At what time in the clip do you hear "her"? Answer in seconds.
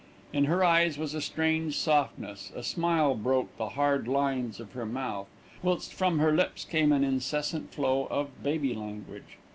0.45-0.63, 4.71-4.83, 6.17-6.31